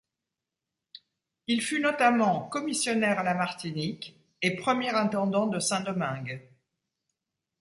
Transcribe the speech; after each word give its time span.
Il 1.45 1.61
fut 1.61 1.79
notamment 1.79 2.47
commissionnaire 2.49 3.19
à 3.19 3.23
la 3.23 3.35
Martinique 3.35 4.17
et 4.41 4.55
premier 4.55 4.89
intendant 4.95 5.45
de 5.45 5.59
Saint-Domingue. 5.59 6.41